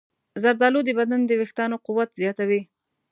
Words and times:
زردالو 0.41 0.79
د 0.85 0.89
بدن 0.99 1.21
د 1.25 1.31
ویښتانو 1.39 1.75
قوت 1.85 2.09
زیاتوي. 2.21 2.61